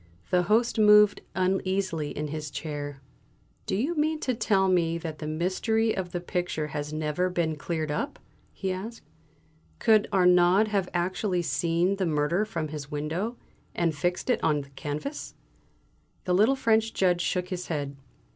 The 0.31 0.41
Host 0.41 0.79
moved 0.79 1.21
uneasily 1.35 2.09
in 2.09 2.29
his 2.29 2.49
chair. 2.49 3.01
"Do 3.67 3.75
you 3.75 3.93
mean 3.95 4.19
to 4.21 4.33
tell 4.33 4.67
me 4.67 4.97
that 4.97 5.19
the 5.19 5.27
mystery 5.27 5.95
of 5.95 6.11
the 6.11 6.19
picture 6.19 6.69
has 6.69 6.91
never 6.91 7.29
been 7.29 7.55
cleared 7.55 7.91
up?" 7.91 8.17
he 8.51 8.71
asked. 8.71 9.03
"Could 9.77 10.07
Arnaud 10.11 10.65
have 10.69 10.89
actually 10.91 11.43
seen 11.43 11.97
the 11.97 12.07
murder 12.07 12.45
from 12.45 12.69
his 12.69 12.89
window, 12.89 13.37
and 13.75 13.93
fixed 13.93 14.31
it 14.31 14.43
on 14.43 14.61
the 14.61 14.69
canvas?" 14.71 15.35
The 16.23 16.33
little 16.33 16.55
French 16.55 16.95
Judge 16.95 17.21
shook 17.21 17.49
his 17.49 17.67
head. 17.67 17.95